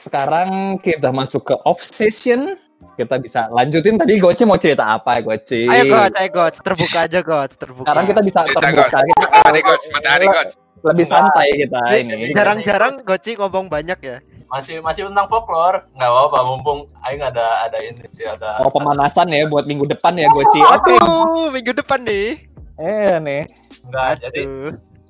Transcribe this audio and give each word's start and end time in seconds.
sekarang 0.00 0.80
kita 0.80 1.12
masuk 1.12 1.52
ke 1.52 1.54
obsession. 1.68 2.56
Kita 2.96 3.20
bisa 3.20 3.44
lanjutin 3.52 4.00
tadi 4.00 4.16
Goci 4.16 4.48
mau 4.48 4.56
cerita 4.56 4.96
apa 4.96 5.20
Goci? 5.20 5.68
Ayo 5.68 5.92
Goc, 5.92 6.16
ayo 6.16 6.30
Goc, 6.32 6.54
terbuka 6.64 6.98
aja 7.04 7.20
Goc, 7.20 7.50
terbuka. 7.52 7.84
Sekarang 7.84 8.04
kita 8.08 8.20
bisa 8.24 8.38
Cerita, 8.40 8.56
terbuka. 8.56 8.98
Kita 9.04 9.20
Matahari 9.20 9.60
coach, 9.60 9.84
matahari 9.92 10.26
coach. 10.32 10.52
lebih 10.80 11.04
santai 11.04 11.48
kita 11.60 11.80
ini. 12.00 12.32
Jarang-jarang 12.32 13.04
Goci 13.04 13.36
ngomong 13.36 13.68
banyak 13.68 14.00
ya. 14.00 14.16
Masih 14.48 14.80
masih 14.80 15.12
tentang 15.12 15.28
folklore. 15.28 15.84
Nggak 15.92 16.08
apa-apa, 16.08 16.38
mumpung 16.48 16.78
aing 17.04 17.20
ada 17.20 17.68
ada 17.68 17.78
ini 17.84 18.00
sih 18.16 18.24
ada. 18.24 18.64
Oh 18.64 18.72
pemanasan 18.72 19.28
ya 19.28 19.44
buat 19.44 19.68
minggu 19.68 19.84
depan 19.84 20.16
ya 20.16 20.32
Goci. 20.32 20.60
Oke. 20.64 20.96
Aduh, 20.96 21.52
minggu 21.52 21.76
depan 21.76 22.00
nih. 22.00 22.48
Eh 22.80 23.20
nih. 23.20 23.44
Enggak, 23.84 24.24
jadi 24.24 24.40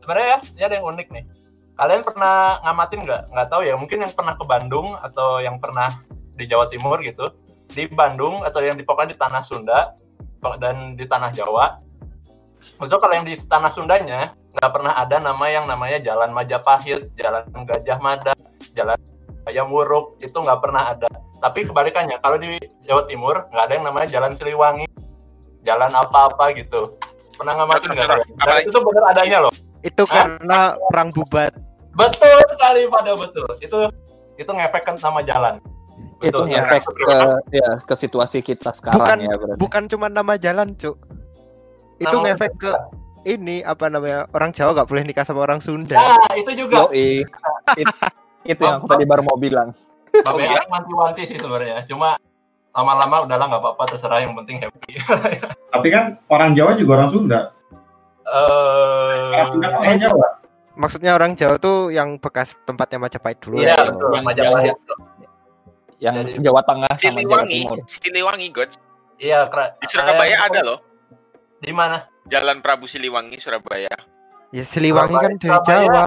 sebenarnya 0.03 0.27
ya, 0.27 0.39
ini 0.59 0.63
ada 0.67 0.75
yang 0.75 0.87
unik 0.91 1.07
nih. 1.15 1.25
Kalian 1.81 2.05
pernah 2.05 2.61
ngamatin 2.61 3.01
nggak? 3.09 3.23
Nggak 3.33 3.49
tahu 3.49 3.63
ya, 3.65 3.73
mungkin 3.73 4.05
yang 4.05 4.13
pernah 4.13 4.37
ke 4.37 4.45
Bandung 4.45 4.93
atau 5.01 5.41
yang 5.41 5.57
pernah 5.57 5.97
di 6.37 6.45
Jawa 6.45 6.69
Timur 6.69 7.01
gitu. 7.01 7.33
Di 7.73 7.89
Bandung 7.89 8.45
atau 8.45 8.61
yang 8.61 8.77
di 8.77 8.85
pokoknya 8.85 9.17
di 9.17 9.19
tanah 9.19 9.41
Sunda 9.41 9.97
dan 10.61 10.93
di 10.93 11.09
tanah 11.09 11.33
Jawa. 11.33 11.81
Itu 12.61 12.97
kalau 13.01 13.17
yang 13.17 13.25
di 13.25 13.33
tanah 13.33 13.73
Sundanya 13.73 14.37
nggak 14.53 14.71
pernah 14.77 14.93
ada 14.93 15.17
nama 15.25 15.47
yang 15.49 15.65
namanya 15.65 16.05
Jalan 16.05 16.37
Majapahit, 16.37 17.17
Jalan 17.17 17.49
Gajah 17.49 17.97
Mada, 17.97 18.37
Jalan 18.77 19.01
Ayam 19.49 19.73
Wuruk, 19.73 20.21
itu 20.21 20.37
nggak 20.37 20.61
pernah 20.61 20.93
ada. 20.93 21.09
Tapi 21.41 21.65
kebalikannya, 21.65 22.21
kalau 22.21 22.37
di 22.37 22.61
Jawa 22.85 23.09
Timur 23.09 23.49
nggak 23.49 23.65
ada 23.65 23.73
yang 23.73 23.87
namanya 23.89 24.09
Jalan 24.13 24.37
Siliwangi, 24.37 24.85
Jalan 25.65 25.97
apa-apa 25.97 26.53
gitu. 26.61 27.01
Pernah 27.41 27.57
ngamatin 27.57 27.89
nggak? 27.89 28.09
Dan 28.37 28.69
itu 28.69 28.79
bener 28.85 29.05
adanya 29.09 29.39
loh. 29.49 29.55
Itu 29.81 30.05
Hah? 30.05 30.29
karena 30.29 30.77
perang 30.93 31.09
bubat. 31.17 31.70
Betul 31.91 32.39
sekali 32.47 32.87
pada 32.87 33.13
betul. 33.15 33.49
Itu 33.59 33.79
itu 34.35 34.51
ngefek 34.51 34.83
kan 34.85 34.97
nama 34.97 35.21
jalan. 35.21 35.55
Itu 36.21 36.37
Betul. 36.37 36.53
ngefek 36.53 36.83
ke 36.85 37.17
ya 37.51 37.69
ke 37.81 37.95
situasi 37.95 38.39
kita 38.41 38.73
sekarang 38.73 38.99
Bukan 38.99 39.17
ya 39.21 39.35
berarti. 39.35 39.59
bukan 39.59 39.83
cuma 39.87 40.07
nama 40.07 40.37
jalan, 40.37 40.77
Cuk. 40.77 40.97
Itu 41.97 42.13
Nama- 42.13 42.25
ngefek 42.33 42.53
ke 42.57 42.73
ini 43.29 43.61
apa 43.61 43.89
namanya? 43.89 44.25
Orang 44.31 44.53
Jawa 44.53 44.73
gak 44.73 44.89
boleh 44.89 45.05
nikah 45.05 45.25
sama 45.25 45.45
orang 45.45 45.61
Sunda. 45.61 45.97
Nah, 45.97 46.33
itu 46.35 46.53
juga. 46.57 46.89
Yoi. 46.89 47.25
It- 47.77 47.97
itu 48.53 48.63
yang 48.63 48.81
aku 48.81 48.89
tadi 48.89 49.05
baru 49.05 49.21
mau 49.21 49.37
bilang. 49.37 49.73
Tapi 50.11 50.43
iya? 50.43 50.65
wanti-wanti 50.67 51.23
sih 51.25 51.37
sebenarnya. 51.37 51.85
Cuma 51.85 52.17
lama-lama 52.71 53.29
udahlah 53.29 53.47
nggak 53.47 53.61
apa-apa 53.61 53.83
terserah 53.89 54.21
yang 54.21 54.33
penting 54.35 54.61
happy. 54.61 54.97
Tapi 55.69 55.89
kan 55.89 56.17
orang 56.29 56.57
Jawa 56.57 56.75
juga 56.75 56.91
orang 56.97 57.11
Sunda. 57.13 57.41
Orang 58.25 59.49
Sunda 59.53 59.67
kan 59.69 59.77
Eh, 59.77 59.85
orang 59.87 60.01
Jawa. 60.01 60.29
Maksudnya 60.75 61.13
orang 61.15 61.35
Jawa 61.35 61.59
tuh 61.59 61.91
yang 61.91 62.17
bekas 62.17 62.55
tempatnya 62.63 63.03
Majapahit 63.03 63.39
dulu. 63.43 63.59
iya 63.59 63.75
ya. 63.75 63.91
betul. 63.91 64.09
Yang- 64.15 64.27
Majapahit. 64.27 64.77
Yang 66.01 66.15
Jadi- 66.17 66.41
Jawa 66.41 66.61
Tengah 66.65 66.91
sama 66.91 66.97
Jawa 66.97 67.13
Siliwangi, 67.21 67.59
Timur. 67.61 67.77
Siliwangi 67.85 68.49
coach. 68.51 68.75
Iya, 69.21 69.39
kera- 69.53 69.73
Di 69.77 69.87
Surabaya 69.87 70.33
eh, 70.33 70.41
ada 70.41 70.61
loh. 70.65 70.79
Di 71.61 71.73
mana? 71.77 72.09
Jalan 72.27 72.65
Prabu 72.65 72.89
Siliwangi 72.89 73.37
Surabaya. 73.37 73.93
Ya 74.51 74.65
Siliwangi 74.65 75.13
kan 75.13 75.33
dari 75.37 75.45
Surabaya. 75.45 75.77
Jawa. 75.85 76.05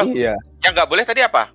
Oh. 0.00 0.06
Iya. 0.06 0.34
Yang 0.64 0.72
nggak 0.72 0.88
boleh 0.88 1.04
tadi 1.04 1.20
apa? 1.20 1.50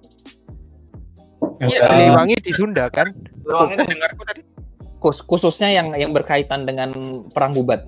Yang 1.57 1.69
Iya, 1.71 1.81
Siliwangi 1.87 2.35
di 2.37 2.51
Sunda 2.53 2.85
kan? 2.91 3.09
Siliwangi. 3.41 3.75
Dengarku 3.81 4.23
tadi. 4.27 4.41
Khus- 4.99 5.23
khususnya 5.23 5.69
yang 5.69 5.93
yang 5.93 6.11
berkaitan 6.11 6.65
dengan 6.65 6.91
perang 7.33 7.55
bubat. 7.55 7.81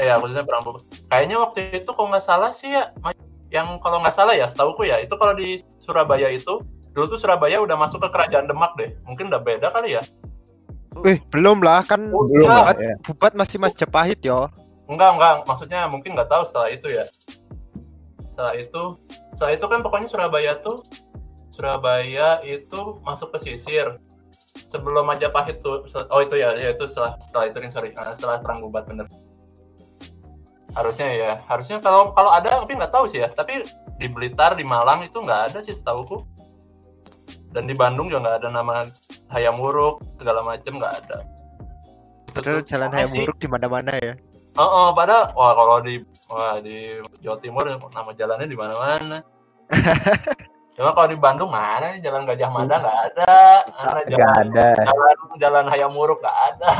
Iya, 0.00 0.16
khususnya 0.18 0.42
perang 0.42 0.64
Bogor. 0.64 0.82
Kayaknya 1.06 1.36
waktu 1.38 1.58
itu 1.76 1.90
kalau 1.92 2.08
nggak 2.10 2.24
salah 2.24 2.50
sih 2.50 2.72
ya, 2.72 2.90
yang 3.52 3.76
kalau 3.84 4.00
nggak 4.00 4.16
salah 4.16 4.32
ya, 4.32 4.48
setauku 4.48 4.88
ya, 4.88 4.96
itu 4.98 5.12
kalau 5.20 5.36
di 5.36 5.60
Surabaya 5.84 6.32
itu, 6.32 6.64
dulu 6.96 7.04
tuh 7.12 7.20
Surabaya 7.20 7.60
udah 7.60 7.76
masuk 7.76 8.00
ke 8.00 8.08
kerajaan 8.08 8.48
Demak 8.48 8.72
deh. 8.80 8.96
Mungkin 9.04 9.28
udah 9.28 9.44
beda 9.44 9.68
kali 9.68 10.00
ya. 10.00 10.02
Eh, 11.04 11.20
belum 11.32 11.60
lah 11.60 11.84
kan 11.84 12.12
Oh, 12.12 12.24
Belum 12.28 12.48
lah, 12.48 12.72
ya. 12.76 12.96
Bubat 13.04 13.36
masih 13.36 13.60
Majapahit 13.60 14.20
yo. 14.24 14.48
Enggak, 14.88 15.16
enggak. 15.16 15.34
Maksudnya 15.44 15.88
mungkin 15.88 16.16
nggak 16.16 16.28
tahu 16.32 16.44
setelah 16.48 16.68
itu 16.72 16.88
ya. 16.92 17.04
Setelah 18.32 18.54
itu, 18.56 18.82
setelah 19.36 19.52
itu 19.52 19.66
kan 19.68 19.80
pokoknya 19.84 20.08
Surabaya 20.08 20.52
tuh, 20.60 20.84
Surabaya 21.52 22.40
itu 22.44 22.80
masuk 23.04 23.36
pesisir. 23.36 24.00
Sebelum 24.68 25.04
Majapahit 25.04 25.60
tuh, 25.64 25.84
oh 26.12 26.20
itu 26.20 26.36
ya, 26.36 26.56
ya 26.56 26.72
itu 26.72 26.84
setelah 26.88 27.16
setelah 27.24 27.44
itu 27.48 27.56
nih 27.60 27.72
sorry, 27.72 27.90
Ah, 27.96 28.12
setelah 28.16 28.40
perang 28.40 28.64
Bubat 28.64 28.84
bener. 28.88 29.08
Harusnya 30.72 31.08
ya, 31.12 31.32
harusnya 31.48 31.78
kalau 31.84 32.16
kalau 32.16 32.32
ada 32.32 32.64
tapi 32.64 32.72
nggak 32.76 32.92
tahu 32.92 33.04
sih 33.04 33.20
ya. 33.20 33.28
Tapi 33.28 33.64
di 34.00 34.06
Blitar, 34.08 34.56
di 34.56 34.64
Malang 34.64 35.04
itu 35.04 35.20
nggak 35.20 35.52
ada 35.52 35.58
sih 35.60 35.76
setauku. 35.76 36.24
Dan 37.52 37.68
di 37.68 37.76
Bandung 37.76 38.08
juga 38.08 38.24
nggak 38.24 38.36
ada 38.40 38.48
nama 38.48 38.88
Hayam 39.28 39.60
Wuruk 39.60 40.00
segala 40.16 40.40
macem 40.40 40.80
nggak 40.80 40.94
ada. 41.04 41.16
Padahal 42.32 42.64
jalan 42.64 42.90
hayam 42.96 43.12
sih. 43.12 43.20
buruk 43.20 43.36
di 43.36 43.48
mana-mana 43.48 43.92
ya. 44.00 44.16
Oh, 44.56 44.64
oh 44.64 44.88
pada 44.96 45.36
wah 45.36 45.52
kalau 45.52 45.84
di 45.84 46.00
wah 46.32 46.56
di 46.64 46.96
Jawa 47.20 47.36
Timur 47.44 47.64
nama 47.68 48.10
jalannya 48.16 48.48
di 48.48 48.56
mana-mana. 48.56 49.20
Cuma 50.76 50.96
kalau 50.96 51.08
di 51.12 51.20
Bandung 51.20 51.52
mana 51.52 52.00
jalan 52.00 52.24
Gajah 52.24 52.48
Mada 52.48 52.80
nggak 52.80 52.98
ada, 53.12 53.36
mana 53.68 54.00
jalan 54.08 54.44
ada. 54.48 54.66
jalan 54.80 55.16
jalan 55.36 55.64
Hayam 55.68 55.92
Wuruk 55.92 56.24
nggak 56.24 56.38
ada. 56.56 56.72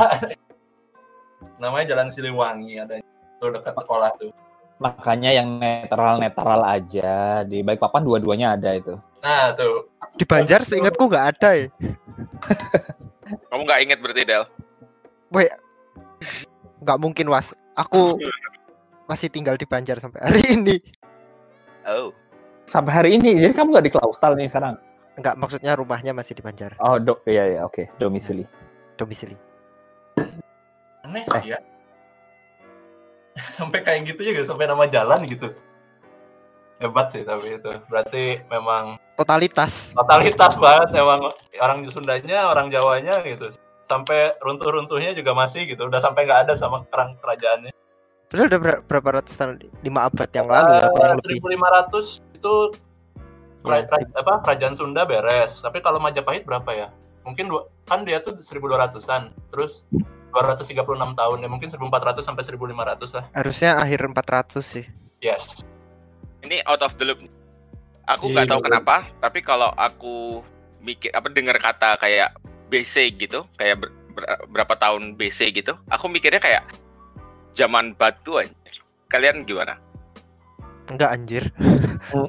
Namanya 1.61 1.93
Jalan 1.93 2.09
Siliwangi 2.09 2.81
ada 2.81 2.97
tuh 3.43 3.51
dekat 3.51 3.75
sekolah 3.75 4.09
tuh. 4.15 4.31
Makanya 4.79 5.35
yang 5.35 5.59
netral-netral 5.59 6.63
aja 6.63 7.43
di 7.43 7.59
Balikpapan 7.59 8.01
dua-duanya 8.03 8.55
ada 8.55 8.71
itu. 8.73 8.95
Nah 9.19 9.51
tuh 9.51 9.91
Di 10.15 10.23
Banjar 10.23 10.63
seingatku 10.63 11.11
nggak 11.11 11.25
ada 11.35 11.49
ya. 11.55 11.67
Kamu 13.51 13.61
nggak 13.67 13.81
inget 13.83 13.99
berarti 13.99 14.23
Del? 14.23 14.43
Nggak 16.79 16.99
mungkin 16.99 17.27
was. 17.27 17.51
Aku 17.73 18.19
masih 19.07 19.27
tinggal 19.27 19.57
di 19.57 19.65
Banjar 19.67 19.99
sampai 19.99 20.21
hari 20.23 20.41
ini. 20.55 20.77
Oh. 21.83 22.15
Sampai 22.63 22.95
hari 22.95 23.09
ini, 23.19 23.43
jadi 23.43 23.51
kamu 23.51 23.75
nggak 23.75 23.85
di 23.85 23.91
Klaustal 23.91 24.39
nih 24.39 24.47
sekarang? 24.47 24.79
Enggak, 25.19 25.35
maksudnya 25.35 25.75
rumahnya 25.75 26.15
masih 26.15 26.31
di 26.31 26.39
Banjar, 26.41 26.73
Oh, 26.79 26.95
do, 26.95 27.19
iya 27.27 27.43
iya 27.45 27.59
oke, 27.67 27.91
domisili. 27.99 28.47
domisili. 28.95 29.35
aneh 31.03 31.27
sih 31.27 31.51
ya. 31.51 31.59
sampai 33.57 33.81
kayak 33.81 34.13
gitu 34.13 34.21
juga 34.33 34.41
sampai 34.45 34.65
nama 34.69 34.85
jalan 34.85 35.25
gitu. 35.25 35.49
Hebat 36.81 37.13
sih 37.13 37.23
tapi 37.23 37.57
itu. 37.57 37.71
Berarti 37.87 38.43
memang 38.49 38.97
Totalitas. 39.15 39.93
totalitas 39.93 40.57
banget 40.57 40.89
emang 40.97 41.31
orang 41.61 41.85
Sundanya, 41.93 42.49
orang 42.49 42.73
Jawanya 42.73 43.21
gitu. 43.23 43.53
Sampai 43.85 44.33
runtuh-runtuhnya 44.41 45.13
juga 45.13 45.31
masih 45.31 45.69
gitu. 45.69 45.85
Udah 45.87 46.01
sampai 46.01 46.25
nggak 46.25 46.49
ada 46.49 46.53
sama 46.57 46.83
kerang 46.89 47.15
kerajaannya. 47.21 47.71
Padahal 48.27 48.47
udah 48.49 48.59
ber- 48.59 48.83
berapa 48.89 49.09
ratus 49.21 49.33
tahun? 49.37 49.61
Lima 49.85 50.09
abad 50.09 50.29
yang 50.33 50.49
lalu 50.49 50.71
ya, 50.81 50.87
kurang 50.89 51.17
lebih. 51.21 51.37
1500 51.37 52.05
itu 52.33 52.55
kera- 53.61 53.77
Ya, 53.77 53.85
kera- 53.85 54.13
apa 54.17 54.33
kerajaan 54.41 54.73
Sunda 54.73 55.05
beres. 55.05 55.61
Tapi 55.61 55.77
kalau 55.79 56.01
Majapahit 56.01 56.41
berapa 56.41 56.69
ya? 56.73 56.87
Mungkin 57.23 57.47
dua, 57.47 57.69
kan 57.85 58.01
dia 58.03 58.17
tuh 58.19 58.41
1200-an. 58.41 59.29
Terus 59.53 59.85
236 60.33 60.73
tahun 61.13 61.37
ya 61.39 61.47
mungkin 61.47 61.69
1400 61.69 62.25
sampai 62.25 62.41
1500 62.41 63.13
lah. 63.13 63.25
Harusnya 63.31 63.77
akhir 63.77 64.09
400 64.09 64.65
sih. 64.65 64.85
Yes. 65.21 65.61
Ini 66.41 66.65
out 66.65 66.81
of 66.81 66.97
the 66.97 67.05
loop. 67.07 67.21
Aku 68.03 68.27
nggak 68.27 68.51
tahu 68.51 68.59
iya. 68.59 68.65
kenapa, 68.67 68.95
tapi 69.23 69.39
kalau 69.39 69.71
aku 69.79 70.43
mikir 70.83 71.13
apa 71.15 71.31
dengar 71.31 71.55
kata 71.55 71.95
kayak 71.95 72.35
BC 72.67 73.15
gitu, 73.15 73.47
kayak 73.55 73.79
ber- 73.79 73.95
ber- 74.11 74.43
berapa 74.51 74.75
tahun 74.75 75.15
BC 75.15 75.55
gitu, 75.55 75.79
aku 75.87 76.11
mikirnya 76.11 76.43
kayak 76.43 76.67
zaman 77.55 77.95
batu 77.95 78.43
aja. 78.43 78.51
Kalian 79.07 79.47
gimana? 79.47 79.79
Enggak 80.91 81.15
anjir. 81.15 81.43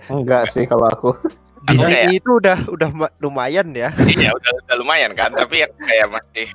Enggak 0.06 0.46
sih 0.46 0.62
kalau 0.62 0.86
aku. 0.86 1.10
Aku 1.66 1.74
BCI 1.74 1.90
kayak- 1.90 2.12
itu 2.22 2.30
udah 2.38 2.58
udah 2.70 2.90
ma- 2.94 3.14
lumayan 3.18 3.72
ya. 3.74 3.90
iya 4.06 4.30
udah, 4.30 4.52
udah 4.68 4.76
lumayan 4.78 5.10
kan, 5.18 5.34
tapi 5.34 5.64
yang 5.66 5.72
kayak 5.82 6.06
masih 6.12 6.46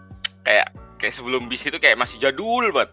kayak 0.48 0.72
kayak 1.00 1.16
sebelum 1.16 1.48
BC 1.48 1.72
itu 1.72 1.80
kayak 1.80 1.98
masih 1.98 2.20
jadul 2.20 2.68
banget. 2.70 2.92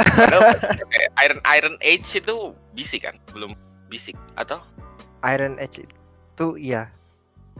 Padahal 0.00 0.56
kayak 0.92 1.10
Iron 1.22 1.40
Iron 1.44 1.76
Age 1.84 2.08
itu 2.16 2.56
BC 2.72 3.04
kan, 3.04 3.20
belum 3.30 3.52
BC 3.92 4.16
atau 4.40 4.64
Iron 5.28 5.60
Age 5.60 5.84
itu 5.84 6.46
iya. 6.56 6.88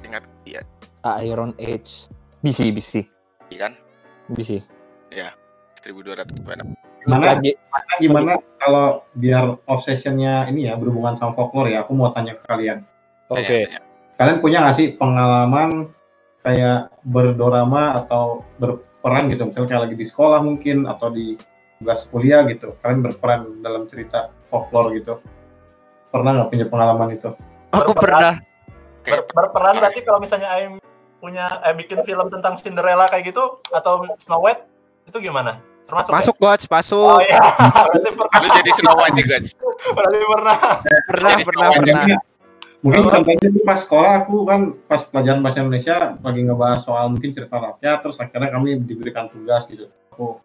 ingat 0.02 0.24
iya 0.48 0.64
Iron 1.22 1.52
Age. 1.60 2.08
BC, 2.42 2.74
BC, 2.74 2.92
kan 3.54 3.76
BC. 4.32 4.64
1200 5.82 6.42
Gimana, 7.02 7.34
Lagi, 7.34 7.58
gimana, 7.58 7.92
gimana 7.98 8.32
kalau 8.62 9.02
biar 9.18 9.58
obsessionnya 9.66 10.46
ini 10.46 10.70
ya 10.70 10.78
berhubungan 10.78 11.18
sama 11.18 11.34
folklore 11.34 11.74
ya, 11.74 11.82
aku 11.82 11.98
mau 11.98 12.14
tanya 12.14 12.38
ke 12.38 12.44
kalian. 12.46 12.86
oke. 13.26 13.58
Kalian 14.14 14.38
punya 14.38 14.62
nggak 14.62 14.76
sih 14.78 14.94
pengalaman 14.94 15.90
kayak 16.46 16.94
berdorama 17.02 17.98
atau 17.98 18.46
berperan 19.02 19.34
gitu, 19.34 19.42
misalnya 19.50 19.66
kayak 19.66 19.82
lagi 19.90 19.96
di 19.98 20.06
sekolah 20.06 20.38
mungkin 20.40 20.86
atau 20.86 21.10
di 21.10 21.34
tugas 21.82 22.06
kuliah 22.06 22.46
gitu, 22.46 22.78
kalian 22.78 23.02
berperan 23.02 23.58
dalam 23.58 23.90
cerita 23.90 24.30
folklore 24.46 24.94
gitu. 24.94 25.18
Pernah 26.08 26.38
nggak 26.38 26.48
punya 26.54 26.66
pengalaman 26.70 27.18
itu? 27.18 27.34
Aku 27.74 27.90
Berperan. 27.90 27.98
pernah 27.98 28.34
Ber- 29.02 29.26
berperan 29.26 29.74
berarti 29.82 30.00
kalau 30.06 30.22
misalnya 30.22 30.54
Aim 30.54 30.78
punya 31.18 31.50
eh 31.66 31.74
bikin 31.74 32.06
film 32.06 32.30
tentang 32.30 32.54
Cinderella 32.54 33.10
kayak 33.10 33.34
gitu 33.34 33.58
atau 33.74 34.06
Snow 34.22 34.38
White 34.38 34.62
itu 35.10 35.18
gimana? 35.18 35.58
Termasuk 35.82 36.14
Masuk 36.14 36.36
Gods, 36.38 36.62
Ya? 36.62 36.70
Oh 36.70 36.78
masuk. 36.78 37.18
iya, 37.26 37.42
berarti 37.90 38.10
pernah. 38.14 38.38
Lu 38.38 38.48
jadi 38.54 38.70
Snow 38.70 38.94
White 38.94 39.14
nih 39.18 39.26
guys. 39.26 39.50
Berarti 39.90 40.18
pernah. 40.22 40.56
Pernah, 41.10 41.30
Jadi 41.34 41.42
pernah, 41.42 41.68
pernah. 41.74 42.04
Mungkin 42.82 43.06
contohnya 43.06 43.46
itu 43.46 43.62
pas 43.62 43.78
sekolah 43.78 44.26
aku 44.26 44.42
kan 44.42 44.74
pas 44.90 45.06
pelajaran 45.06 45.38
bahasa 45.38 45.62
Indonesia 45.62 46.18
lagi 46.18 46.40
ngebahas 46.42 46.82
soal 46.82 47.14
mungkin 47.14 47.30
cerita 47.30 47.62
rakyat 47.62 48.02
terus 48.02 48.18
akhirnya 48.18 48.50
kami 48.50 48.82
diberikan 48.82 49.30
tugas 49.30 49.70
gitu 49.70 49.86
aku 50.10 50.42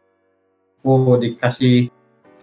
aku 0.85 1.17
dikasih 1.17 1.89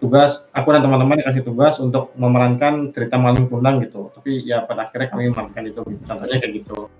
tugas 0.03 0.51
aku 0.51 0.75
dan 0.75 0.83
teman-teman 0.83 1.23
dikasih 1.23 1.47
tugas 1.47 1.79
untuk 1.79 2.11
memerankan 2.19 2.91
cerita 2.91 3.15
maling 3.15 3.47
kundang 3.47 3.79
gitu 3.87 4.11
tapi 4.11 4.43
ya 4.43 4.67
pada 4.67 4.83
akhirnya 4.83 5.07
kami 5.15 5.31
memerankan 5.31 5.63
itu 5.63 5.79
gitu. 5.87 6.03
contohnya 6.03 6.37
kayak 6.43 6.53
gitu 6.59 6.91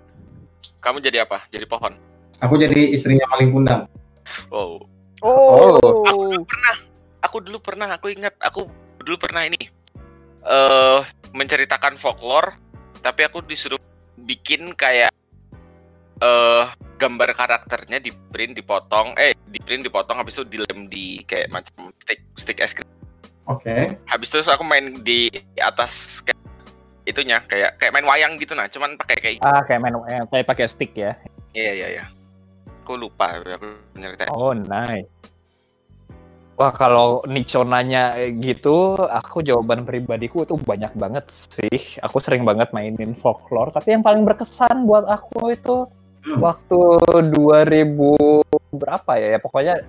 Kamu 0.79 1.01
jadi 1.01 1.25
apa? 1.25 1.43
Jadi 1.51 1.65
pohon. 1.67 1.99
aku 2.39 2.55
jadi 2.55 2.95
istrinya 2.95 3.27
maling 3.35 3.51
kundang 3.51 3.91
Wow. 4.49 4.85
Oh. 5.21 5.77
Aku 7.25 7.41
dulu 7.41 7.57
pernah, 7.57 7.97
aku 7.97 8.13
ingat, 8.13 8.37
aku 8.41 8.69
dulu 9.01 9.17
pernah 9.17 9.45
ini 9.45 9.69
eh 10.45 11.01
menceritakan 11.33 11.97
folklore, 11.97 12.53
tapi 13.05 13.21
aku 13.21 13.45
disuruh 13.45 13.77
bikin 14.25 14.73
kayak 14.73 15.13
eh 16.17 16.65
gambar 16.97 17.37
karakternya 17.37 18.01
di 18.01 18.09
print, 18.09 18.57
dipotong, 18.57 19.13
eh 19.19 19.37
di 19.45 19.59
print, 19.61 19.85
dipotong, 19.85 20.17
habis 20.17 20.39
itu 20.41 20.47
dilem 20.47 20.89
di 20.89 21.21
kayak 21.27 21.53
macam 21.53 21.93
stick 22.01 22.19
stick 22.39 22.57
es 22.63 22.73
krim. 22.73 22.87
oke 23.45 23.93
Habis 24.09 24.33
itu 24.33 24.41
aku 24.49 24.63
main 24.65 25.05
di 25.05 25.29
atas 25.61 26.23
kayak 26.25 26.39
itunya 27.05 27.37
kayak 27.45 27.77
kayak 27.77 27.93
main 27.93 28.07
wayang 28.07 28.33
gitu 28.41 28.57
nah, 28.57 28.65
cuman 28.65 28.97
pakai 28.97 29.15
kayak 29.21 29.37
Ah, 29.45 29.61
kayak 29.61 29.85
main 29.85 29.93
eh, 30.09 30.25
kayak 30.31 30.47
pakai 30.49 30.65
stick 30.65 30.97
ya. 30.97 31.13
iya 31.53 31.71
iya 31.77 31.87
iya. 32.01 32.05
Aku 32.81 32.97
lupa 32.97 33.37
aku 33.37 33.77
nyeritain. 33.97 34.29
Oh, 34.33 34.53
nice. 34.55 35.09
Wah, 36.55 36.71
kalau 36.71 37.19
Nico 37.27 37.67
nanya 37.67 38.15
gitu, 38.39 38.95
aku 38.95 39.43
jawaban 39.43 39.83
pribadiku 39.83 40.47
itu 40.47 40.55
banyak 40.55 40.95
banget 40.95 41.27
sih. 41.27 41.99
Aku 41.99 42.23
sering 42.23 42.47
banget 42.47 42.71
mainin 42.71 43.11
folklore, 43.11 43.75
tapi 43.75 43.91
yang 43.91 43.99
paling 43.99 44.23
berkesan 44.23 44.87
buat 44.87 45.03
aku 45.03 45.51
itu 45.51 45.83
Hmm. 46.25 46.41
waktu 46.41 46.79
2000 47.37 48.41
berapa 48.73 49.11
ya? 49.13 49.37
Ya 49.37 49.39
pokoknya 49.43 49.85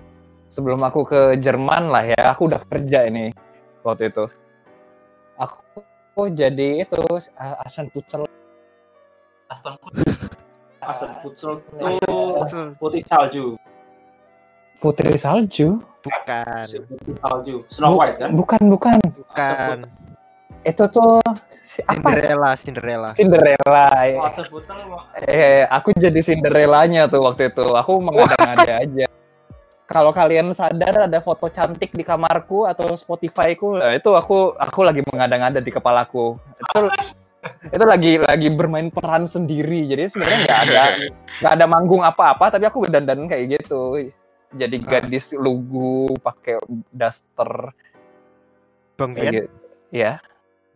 sebelum 0.53 0.77
aku 0.85 1.01
ke 1.01 1.21
Jerman 1.41 1.89
lah 1.89 2.05
ya, 2.05 2.21
aku 2.29 2.45
udah 2.45 2.61
kerja 2.61 3.09
ini 3.09 3.33
waktu 3.81 4.13
itu. 4.13 4.29
Aku 5.39 6.29
jadi 6.29 6.85
itu 6.85 7.01
uh, 7.09 7.65
Asen 7.65 7.89
Pucel. 7.89 8.29
Aston 10.87 11.11
pucel 11.19 11.59
Oh, 11.83 12.47
itu 12.47 12.59
putih 12.79 13.01
salju. 13.03 13.59
Putri 14.77 15.17
Salju? 15.17 15.81
Bukan, 16.07 16.65
Putih 16.87 17.15
salju. 17.19 17.55
Snow 17.67 17.99
White 17.99 18.17
kan? 18.21 18.29
Bukan, 18.31 18.61
bukan. 18.71 18.99
bukan. 19.01 19.77
Itu 20.63 20.83
tuh 20.87 21.19
si- 21.49 21.83
apa? 21.83 22.15
Cinderella, 22.15 22.51
Cinderella. 22.55 23.09
Cinderella. 23.13 23.85
Oh, 24.15 24.23
mah. 24.23 25.03
Eh, 25.19 25.63
aku 25.67 25.91
jadi 25.95 26.19
Cinderellanya 26.23 27.11
tuh 27.11 27.27
waktu 27.27 27.51
itu. 27.51 27.65
Aku 27.75 27.99
mengada-ngada 27.99 28.73
aja. 28.87 29.05
Kalau 29.87 30.11
kalian 30.11 30.51
sadar 30.51 31.07
ada 31.07 31.19
foto 31.23 31.47
cantik 31.47 31.95
di 31.95 32.03
kamarku 32.03 32.67
atau 32.67 32.91
Spotify-ku, 32.91 33.79
nah, 33.79 33.95
itu 33.95 34.11
aku 34.11 34.51
aku 34.59 34.79
lagi 34.83 34.99
mengada-ngada 35.07 35.63
di 35.63 35.71
kepalaku. 35.71 36.35
Itu 36.59 36.91
itu 37.71 37.85
lagi 37.87 38.19
lagi 38.19 38.47
bermain 38.51 38.91
peran 38.91 39.31
sendiri. 39.31 39.87
Jadi 39.87 40.11
sebenarnya 40.11 40.39
nggak 40.43 40.59
ada 40.67 40.81
nggak 41.39 41.53
ada 41.55 41.65
manggung 41.71 42.03
apa-apa, 42.03 42.51
tapi 42.51 42.67
aku 42.67 42.83
dandan 42.91 43.31
kayak 43.31 43.63
gitu. 43.63 44.11
Jadi 44.55 44.79
gadis 44.79 45.35
lugu 45.35 46.07
pakai 46.23 46.61
daster 46.91 47.75
Bang 48.97 49.13
gitu. 49.13 49.45
Ya, 49.93 50.17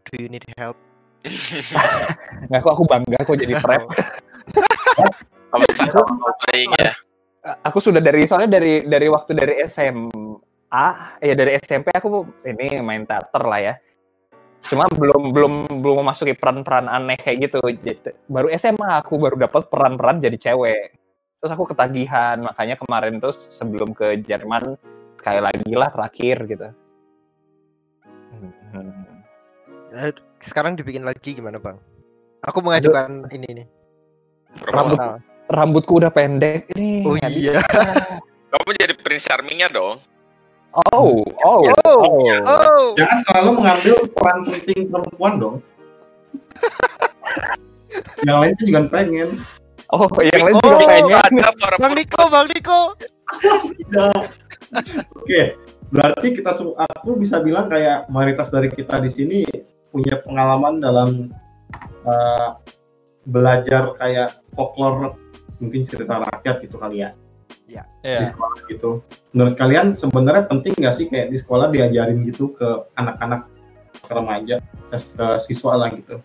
do 0.05 0.13
you 0.21 0.29
need 0.29 0.45
help? 0.55 0.77
nggak 2.49 2.61
aku 2.61 2.69
aku 2.69 2.83
bangga 2.85 3.17
aku 3.21 3.33
jadi 3.37 3.57
prep. 3.63 3.85
Playing 6.47 6.71
ya. 6.79 6.91
aku 7.65 7.81
sudah 7.81 7.99
dari 7.99 8.23
soalnya 8.29 8.61
dari 8.61 8.85
dari 8.85 9.07
waktu 9.09 9.33
dari 9.33 9.53
SMA 9.65 10.85
ya 11.19 11.33
dari 11.33 11.57
SMP 11.59 11.91
aku 11.91 12.23
ini 12.45 12.79
main 12.79 13.03
teater 13.03 13.43
lah 13.43 13.59
ya 13.59 13.73
cuma 14.69 14.85
belum 14.93 15.33
belum 15.33 15.53
belum 15.81 16.05
memasuki 16.05 16.37
peran-peran 16.37 16.85
aneh 16.85 17.17
kayak 17.17 17.49
gitu 17.49 17.57
baru 18.29 18.47
SMA 18.55 19.01
aku 19.01 19.17
baru 19.17 19.35
dapat 19.41 19.67
peran-peran 19.73 20.21
jadi 20.21 20.37
cewek 20.37 21.00
terus 21.41 21.51
aku 21.51 21.65
ketagihan 21.65 22.37
makanya 22.39 22.77
kemarin 22.77 23.17
terus 23.17 23.49
sebelum 23.49 23.91
ke 23.91 24.21
Jerman 24.21 24.77
sekali 25.15 25.41
lagi 25.41 25.73
lah 25.73 25.89
terakhir 25.89 26.37
gitu 26.45 26.69
Hmm. 28.31 28.87
Eh, 29.91 30.09
Sekarang 30.39 30.73
dibikin 30.73 31.03
lagi 31.03 31.35
gimana 31.35 31.59
bang? 31.59 31.75
Aku 32.41 32.63
mengajukan 32.63 33.27
ini 33.29 33.47
nih. 33.53 33.67
Rambut- 34.63 35.19
rambutku 35.45 35.99
udah 35.99 36.07
pendek 36.07 36.71
ini 36.71 37.03
Oh 37.03 37.19
iya. 37.19 37.59
Kamu 38.47 38.69
jadi 38.73 38.95
Prince 38.95 39.27
Charmingnya 39.27 39.67
dong. 39.67 39.99
oh 40.71 41.19
oh 41.43 41.61
Oh. 41.83 41.83
oh 41.83 42.23
Oh. 42.47 42.95
jangan 42.95 43.19
selalu 43.21 43.49
mengambil 43.59 43.95
peran 44.07 44.37
penting 44.41 44.87
perempuan 44.87 45.33
dong 45.35 45.55
yang 48.25 48.39
lain 48.39 48.55
juga 48.55 48.79
pengen 48.87 49.29
oh 49.91 50.07
yang 50.23 50.41
lain 50.47 50.55
Oh, 50.55 50.63
juga 50.63 50.85
pengen 50.87 51.05
Ada 51.11 51.51
para 51.55 51.75
Bang 51.79 51.93
Niko, 51.95 52.21
Bang 52.31 52.47
Niko. 52.51 52.79
oke 55.19 55.41
berarti 55.91 56.27
kita 56.39 56.51
semua 56.55 56.87
aku 56.87 57.19
bisa 57.19 57.43
bilang 57.43 57.67
kayak 57.67 58.07
mayoritas 58.07 58.47
dari 58.47 58.71
kita 58.71 59.03
di 59.03 59.11
sini 59.11 59.39
punya 59.91 60.19
pengalaman 60.23 60.79
dalam 60.79 61.09
uh, 62.07 62.55
belajar 63.27 63.91
kayak 63.99 64.39
folklore 64.55 65.15
mungkin 65.59 65.83
cerita 65.83 66.23
rakyat 66.23 66.63
gitu 66.63 66.79
kali 66.79 67.03
ya 67.03 67.11
ya 67.71 67.83
di 68.03 68.25
sekolah 68.27 68.67
gitu. 68.67 68.99
Menurut 69.31 69.55
kalian 69.55 69.95
sebenarnya 69.95 70.47
penting 70.51 70.75
nggak 70.75 70.95
sih 70.95 71.07
kayak 71.07 71.31
di 71.31 71.37
sekolah 71.39 71.71
diajarin 71.71 72.27
gitu 72.27 72.51
ke 72.51 72.67
anak-anak 72.99 73.47
ke 74.03 74.11
remaja, 74.11 74.55
ke, 74.91 74.97
ke 74.97 75.27
siswa 75.39 75.79
lah 75.79 75.89
gitu. 75.93 76.19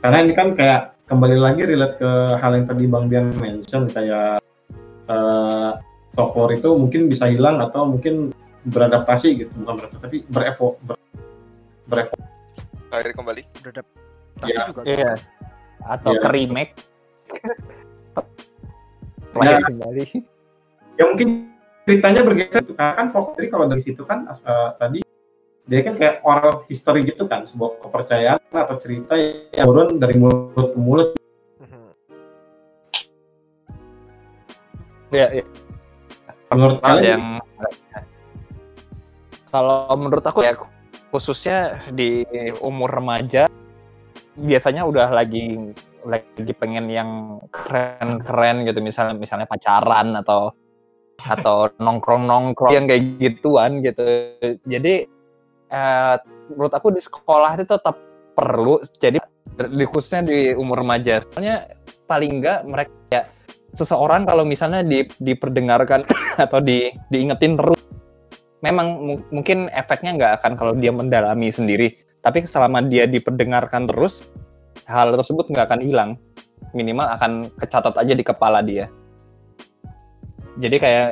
Karena 0.00 0.24
ini 0.24 0.32
kan 0.32 0.56
kayak 0.56 0.96
kembali 1.10 1.36
lagi 1.42 1.66
relate 1.66 1.98
ke 1.98 2.10
hal 2.38 2.54
yang 2.54 2.66
tadi 2.70 2.86
Bang 2.86 3.10
Bian 3.10 3.34
mention 3.42 3.90
kayak 3.90 4.38
eh 5.10 5.70
folklore 6.14 6.54
itu 6.54 6.70
mungkin 6.78 7.10
bisa 7.10 7.26
hilang 7.26 7.58
atau 7.58 7.82
mungkin 7.82 8.30
beradaptasi 8.62 9.42
gitu, 9.42 9.50
bukan 9.58 9.74
beradaptasi 9.82 10.02
tapi 10.06 10.18
berevo 10.30 10.78
ber, 10.86 10.94
berevo. 11.90 12.14
Lahir 12.94 13.10
kembali. 13.14 13.42
Beradaptasi 13.58 14.50
Iya. 14.54 14.62
juga 14.70 14.80
Iya. 14.86 14.94
bisa. 14.94 15.12
Atau 15.82 16.12
Iya. 16.14 16.20
ke 16.22 16.28
remake. 16.30 16.72
Nah. 19.30 19.46
Lahir 19.46 19.62
kembali. 19.62 20.04
ya 20.98 21.06
mungkin 21.06 21.28
ceritanya 21.86 22.20
bergeser 22.26 22.66
karena 22.74 22.92
kan 22.92 23.06
folklore 23.08 23.38
jadi 23.40 23.48
kalau 23.48 23.66
dari 23.70 23.78
situ 23.80 24.02
kan 24.02 24.26
eh, 24.26 24.70
tadi 24.76 25.00
dia 25.70 25.86
kan 25.86 25.94
kayak 25.94 26.18
oral 26.26 26.66
history 26.66 27.06
gitu 27.06 27.30
kan 27.30 27.46
sebuah 27.46 27.78
kepercayaan 27.78 28.42
atau 28.50 28.74
cerita 28.74 29.14
yang 29.54 29.70
turun 29.70 30.02
dari 30.02 30.18
mulut 30.18 30.70
ke 30.74 30.78
mulut. 30.82 31.08
Iya, 35.14 35.42
iya. 35.42 35.44
menurut 36.50 36.82
kalian 36.82 37.06
yang 37.06 37.24
kalau 39.54 39.86
menurut 39.94 40.26
aku 40.26 40.42
ya 40.42 40.58
khususnya 41.14 41.86
di 41.94 42.26
umur 42.58 42.90
remaja 42.90 43.46
biasanya 44.34 44.82
udah 44.86 45.10
lagi 45.14 45.74
lagi 46.02 46.52
pengen 46.58 46.90
yang 46.90 47.10
keren-keren 47.54 48.66
gitu 48.66 48.82
misalnya 48.82 49.14
misalnya 49.14 49.46
pacaran 49.46 50.18
atau 50.18 50.50
atau 51.22 51.70
nongkrong-nongkrong 51.78 52.74
yang 52.74 52.86
kayak 52.90 53.18
gituan 53.22 53.82
gitu. 53.82 54.34
Jadi 54.66 55.19
eh, 55.70 56.14
menurut 56.50 56.74
aku 56.74 56.90
di 56.90 57.00
sekolah 57.00 57.56
itu 57.56 57.64
tetap 57.70 57.96
perlu 58.34 58.82
jadi 58.98 59.22
di 59.56 59.84
khususnya 59.86 60.24
di 60.24 60.52
umur 60.54 60.82
remaja. 60.82 61.22
Soalnya 61.30 61.68
paling 62.08 62.40
enggak 62.40 62.58
mereka 62.66 62.92
ya, 63.12 63.22
seseorang 63.76 64.26
kalau 64.26 64.42
misalnya 64.42 64.82
di, 64.82 65.06
diperdengarkan 65.20 66.06
atau 66.44 66.58
di, 66.58 66.90
diingetin 67.12 67.54
terus 67.58 67.80
memang 68.60 68.86
mu- 69.00 69.24
mungkin 69.32 69.72
efeknya 69.72 70.16
nggak 70.16 70.32
akan 70.42 70.52
kalau 70.58 70.72
dia 70.76 70.90
mendalami 70.90 71.52
sendiri. 71.52 71.96
Tapi 72.20 72.44
selama 72.44 72.84
dia 72.84 73.08
diperdengarkan 73.08 73.88
terus 73.88 74.20
hal 74.84 75.16
tersebut 75.16 75.48
nggak 75.48 75.66
akan 75.70 75.80
hilang. 75.80 76.10
Minimal 76.76 77.06
akan 77.18 77.32
kecatat 77.56 77.94
aja 77.96 78.14
di 78.14 78.24
kepala 78.24 78.60
dia. 78.60 78.86
Jadi 80.60 80.76
kayak 80.76 81.08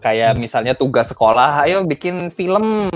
kayak 0.00 0.40
misalnya 0.40 0.72
tugas 0.72 1.12
sekolah 1.12 1.68
ayo 1.68 1.84
bikin 1.84 2.32
film. 2.32 2.88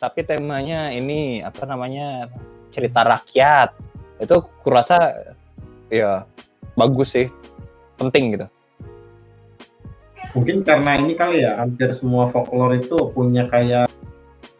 Tapi 0.00 0.24
temanya 0.24 0.88
ini 0.94 1.44
apa 1.44 1.68
namanya 1.68 2.30
cerita 2.72 3.04
rakyat. 3.04 3.76
Itu 4.16 4.48
kurasa 4.64 5.12
ya 5.92 6.24
bagus 6.78 7.12
sih. 7.12 7.28
Penting 8.00 8.38
gitu. 8.38 8.46
Mungkin 10.30 10.62
karena 10.62 10.94
ini 10.94 11.18
kali 11.18 11.42
ya, 11.42 11.58
hampir 11.58 11.90
semua 11.90 12.30
folklore 12.30 12.78
itu 12.78 12.96
punya 13.10 13.50
kayak 13.50 13.90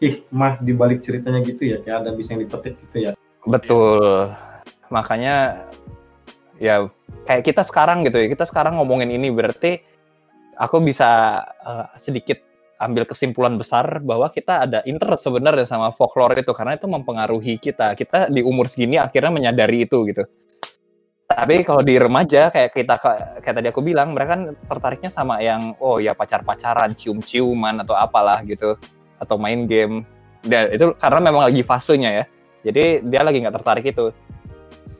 hikmah 0.03 0.59
di 0.59 0.75
balik 0.75 0.99
ceritanya 0.99 1.39
gitu 1.47 1.63
ya, 1.63 1.79
kayak 1.87 1.97
ada 2.05 2.11
bisa 2.11 2.35
yang 2.35 2.43
dipetik 2.43 2.75
gitu 2.89 2.97
ya. 3.09 3.13
betul. 3.47 4.35
Makanya 4.91 5.63
ya 6.59 6.91
kayak 7.25 7.47
kita 7.47 7.63
sekarang 7.63 8.03
gitu 8.03 8.19
ya. 8.19 8.27
Kita 8.27 8.45
sekarang 8.51 8.83
ngomongin 8.83 9.15
ini 9.15 9.31
berarti 9.31 9.79
aku 10.61 10.77
bisa 10.85 11.41
eh, 11.65 11.87
sedikit 11.97 12.39
ambil 12.81 13.05
kesimpulan 13.05 13.61
besar 13.61 14.01
bahwa 14.01 14.33
kita 14.33 14.65
ada 14.65 14.81
interest 14.89 15.29
sebenarnya 15.29 15.69
sama 15.69 15.93
folklore 15.93 16.41
itu 16.41 16.53
karena 16.57 16.77
itu 16.77 16.89
mempengaruhi 16.89 17.61
kita. 17.61 17.93
Kita 17.97 18.33
di 18.33 18.41
umur 18.41 18.69
segini 18.69 18.97
akhirnya 18.97 19.33
menyadari 19.33 19.85
itu 19.85 20.05
gitu. 20.09 20.25
Tapi 21.31 21.63
kalau 21.63 21.85
di 21.87 21.95
remaja 21.95 22.51
kayak 22.51 22.75
kita 22.75 22.95
kayak 23.45 23.55
tadi 23.55 23.69
aku 23.71 23.85
bilang 23.87 24.17
mereka 24.17 24.35
kan 24.35 24.43
tertariknya 24.67 25.15
sama 25.15 25.39
yang 25.39 25.79
oh 25.79 26.03
ya 26.03 26.11
pacar-pacaran 26.17 26.97
cium-ciuman 26.97 27.85
atau 27.85 27.95
apalah 27.95 28.41
gitu. 28.49 28.81
Atau 29.21 29.37
main 29.37 29.69
game. 29.69 30.03
Dan 30.41 30.73
itu 30.73 30.97
karena 30.97 31.21
memang 31.21 31.53
lagi 31.53 31.61
fasenya 31.61 32.11
ya. 32.17 32.25
Jadi 32.65 33.05
dia 33.05 33.21
lagi 33.21 33.45
nggak 33.45 33.57
tertarik 33.61 33.85
itu 33.93 34.09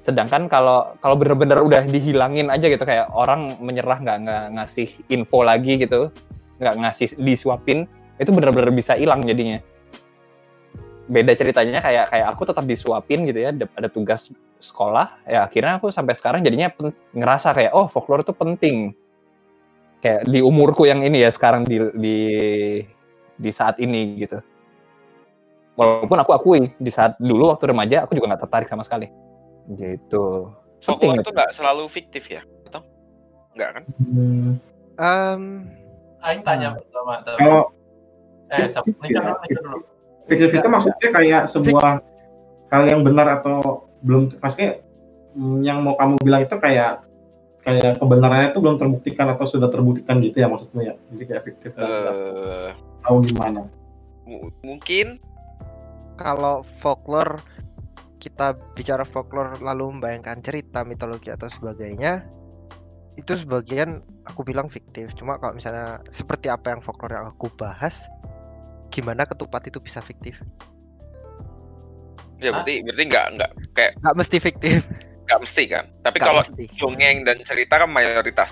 sedangkan 0.01 0.49
kalau 0.49 0.97
kalau 1.05 1.13
bener-bener 1.13 1.61
udah 1.61 1.85
dihilangin 1.85 2.49
aja 2.49 2.73
gitu 2.73 2.81
kayak 2.81 3.13
orang 3.13 3.61
menyerah 3.61 4.01
nggak 4.01 4.19
nggak 4.25 4.45
ngasih 4.57 4.89
info 5.13 5.45
lagi 5.45 5.77
gitu 5.77 6.09
nggak 6.57 6.75
ngasih 6.81 7.09
disuapin 7.21 7.85
itu 8.17 8.31
bener-bener 8.33 8.73
bisa 8.73 8.97
hilang 8.97 9.25
jadinya. 9.25 9.61
Beda 11.09 11.37
ceritanya 11.37 11.85
kayak 11.85 12.13
kayak 12.13 12.27
aku 12.33 12.49
tetap 12.49 12.65
disuapin 12.65 13.29
gitu 13.29 13.45
ya 13.45 13.53
ada 13.53 13.89
tugas 13.89 14.33
sekolah 14.61 15.25
ya 15.25 15.49
akhirnya 15.49 15.81
aku 15.81 15.89
sampai 15.89 16.13
sekarang 16.13 16.45
jadinya 16.45 16.69
pen- 16.69 16.97
ngerasa 17.17 17.53
kayak 17.57 17.73
oh 17.77 17.89
folklore 17.89 18.25
itu 18.25 18.33
penting. 18.33 18.97
Kayak 20.01 20.25
di 20.33 20.41
umurku 20.41 20.89
yang 20.89 21.05
ini 21.05 21.25
ya 21.25 21.29
sekarang 21.29 21.69
di 21.69 21.77
di 21.93 22.19
di 23.37 23.51
saat 23.53 23.77
ini 23.77 24.17
gitu. 24.17 24.41
Walaupun 25.77 26.17
aku 26.25 26.33
akui 26.33 26.73
di 26.77 26.89
saat 26.93 27.21
dulu 27.21 27.53
waktu 27.53 27.73
remaja 27.73 28.05
aku 28.09 28.17
juga 28.17 28.33
nggak 28.33 28.49
tertarik 28.49 28.69
sama 28.69 28.85
sekali 28.85 29.30
gitu 29.73 30.51
Folklore 30.81 31.21
Penting 31.21 31.21
itu 31.21 31.31
nggak 31.31 31.53
selalu 31.53 31.83
fiktif 31.87 32.25
ya? 32.27 32.41
Atau? 32.65 32.81
Nggak 33.53 33.71
kan? 33.71 33.85
Hmm, 34.01 34.51
Em, 34.97 35.43
Aing 36.21 36.41
tanya 36.41 36.73
pertama. 36.75 37.21
kalau 37.37 37.61
Eh, 38.51 38.67
fiktif 38.67 39.23
dulu. 39.55 39.79
fiktif 40.27 40.51
itu 40.53 40.69
maksudnya 40.69 41.09
kayak 41.11 41.43
sebuah 41.47 42.03
hal 42.69 42.83
yang 42.85 43.01
benar 43.01 43.39
atau 43.39 43.87
belum, 44.01 44.35
maksudnya 44.37 44.83
mm, 45.33 45.59
yang 45.63 45.81
mau 45.81 45.95
kamu 45.95 46.19
bilang 46.21 46.43
itu 46.43 46.57
kayak 46.57 47.05
kayak 47.61 47.97
kebenarannya 47.97 48.51
itu 48.51 48.59
belum 48.59 48.77
terbuktikan 48.77 49.29
atau 49.29 49.45
sudah 49.45 49.69
terbuktikan 49.69 50.19
gitu 50.19 50.41
ya 50.41 50.49
maksudmu 50.49 50.81
ya? 50.81 50.95
Jadi 51.13 51.25
kayak 51.25 51.43
fiktif 51.45 51.71
Eh, 51.77 52.73
tahu 53.01 53.17
gimana. 53.23 53.69
mu- 54.25 54.49
mungkin 54.61 55.21
kalau 56.17 56.65
folklore 56.81 57.39
kita 58.21 58.55
bicara 58.77 59.03
folklore 59.09 59.57
lalu 59.59 59.97
membayangkan 59.99 60.45
cerita 60.45 60.85
mitologi 60.85 61.33
atau 61.33 61.49
sebagainya 61.49 62.23
itu 63.17 63.33
sebagian 63.35 64.05
aku 64.29 64.45
bilang 64.47 64.69
fiktif 64.69 65.11
cuma 65.17 65.41
kalau 65.41 65.57
misalnya 65.57 66.05
seperti 66.13 66.53
apa 66.53 66.77
yang 66.77 66.81
folklore 66.85 67.17
yang 67.17 67.27
aku 67.27 67.49
bahas 67.57 68.07
gimana 68.93 69.25
ketupat 69.25 69.67
itu 69.67 69.81
bisa 69.81 69.99
fiktif 70.05 70.39
ya 72.39 72.53
berarti 72.53 72.85
berarti 72.85 73.05
nggak 73.09 73.27
nggak 73.41 73.51
kayak 73.75 73.93
nggak 74.05 74.17
mesti 74.17 74.37
fiktif 74.39 74.85
nggak 75.31 75.47
mesti 75.47 75.63
kan. 75.71 75.85
Tapi 76.03 76.17
nggak 76.19 76.27
kalau 76.27 76.43
mesti. 76.43 76.65
dongeng 76.83 77.17
dan 77.23 77.39
cerita 77.47 77.79
kan 77.79 77.87
mayoritas. 77.87 78.51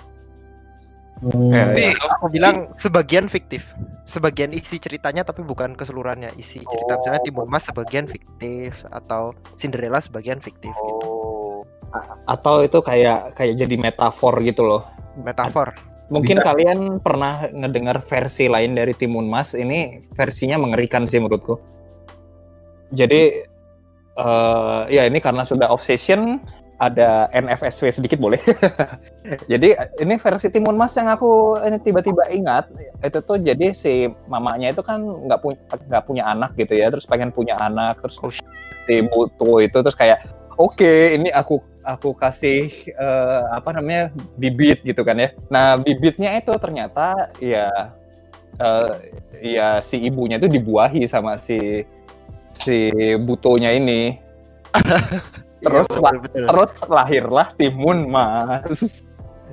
Hmm, 1.19 1.51
Ya, 1.51 1.65
Jadi, 1.75 1.85
ya. 1.99 2.09
aku 2.15 2.27
bilang 2.31 2.57
sebagian 2.79 3.27
fiktif 3.27 3.67
sebagian 4.07 4.55
isi 4.55 4.79
ceritanya 4.79 5.21
tapi 5.21 5.43
bukan 5.45 5.75
keseluruhannya 5.75 6.33
isi 6.39 6.63
cerita 6.65 6.97
misalnya 6.97 7.21
Oh. 7.21 7.27
Timur 7.27 7.47
Mas 7.51 7.67
sebagian 7.67 8.07
fiktif 8.07 8.73
atau 8.89 9.35
Cinderella 9.59 9.99
sebagian 10.01 10.39
fiktif 10.39 10.71
gitu. 10.73 11.05
Oh. 11.05 11.67
atau 12.29 12.61
itu 12.61 12.79
kayak 12.85 13.33
kayak 13.33 13.57
jadi 13.57 13.77
metafor 13.81 14.37
gitu 14.45 14.61
loh 14.63 14.85
metafor 15.19 15.73
Mungkin 16.09 16.41
Bisa. 16.41 16.47
kalian 16.53 16.79
pernah 17.05 17.53
ngedengar 17.53 18.01
versi 18.01 18.49
lain 18.49 18.73
dari 18.73 18.97
Timun 18.97 19.29
Mas. 19.29 19.53
Ini 19.53 20.09
versinya 20.17 20.57
mengerikan 20.57 21.05
sih 21.05 21.21
menurutku. 21.21 21.61
Jadi 22.97 23.45
eh 24.17 24.83
ya 24.89 25.05
ini 25.05 25.21
karena 25.21 25.45
sudah 25.45 25.69
obsession 25.69 26.41
ada 26.79 27.27
NFSW 27.35 27.91
sedikit 27.91 28.23
boleh. 28.23 28.39
jadi 29.51 29.91
ini 29.99 30.15
versi 30.15 30.47
Timun 30.47 30.79
Mas 30.79 30.95
yang 30.95 31.11
aku 31.11 31.59
ini 31.67 31.83
tiba-tiba 31.83 32.23
ingat 32.31 32.71
itu 33.03 33.19
tuh 33.27 33.43
jadi 33.43 33.75
si 33.75 34.07
mamanya 34.31 34.71
itu 34.71 34.83
kan 34.87 35.03
nggak 35.03 35.43
punya 35.43 35.59
nggak 35.91 36.05
punya 36.07 36.25
anak 36.31 36.55
gitu 36.55 36.79
ya, 36.79 36.87
terus 36.89 37.03
pengen 37.05 37.35
punya 37.35 37.59
anak, 37.59 37.99
terus 37.99 38.19
Oh, 38.23 38.33
si 38.89 38.95
butuh 39.05 39.61
itu 39.63 39.79
terus 39.85 39.97
kayak 39.97 40.25
oke 40.57 40.93
ini 41.15 41.29
aku 41.33 41.61
aku 41.85 42.13
kasih 42.17 42.69
eh, 42.93 43.43
apa 43.53 43.73
namanya 43.73 44.13
bibit 44.37 44.85
gitu 44.85 45.01
kan 45.05 45.17
ya. 45.17 45.33
Nah 45.49 45.77
bibitnya 45.81 46.37
itu 46.37 46.53
ternyata 46.57 47.33
ya 47.41 47.93
eh, 48.61 48.93
ya 49.41 49.69
si 49.81 49.97
ibunya 50.03 50.37
itu 50.37 50.49
dibuahi 50.51 51.09
sama 51.09 51.41
si 51.41 51.85
si 52.53 52.93
butonya 53.17 53.73
ini. 53.77 54.19
Terus 55.59 55.87
Iya, 55.91 55.99
lah- 56.01 56.13
betul, 56.19 56.23
betul. 56.23 56.47
Terus 56.47 56.71
lahirlah 56.87 57.49
Timun 57.59 57.99
Mas. 58.07 59.03